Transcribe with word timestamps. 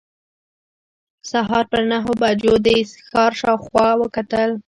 سهار 1.31 1.63
پر 1.71 1.81
نهو 1.91 2.11
بجو 2.21 2.53
د 2.65 2.67
ښار 3.07 3.31
شاوخوا 3.41 3.87
وکتل. 4.01 4.51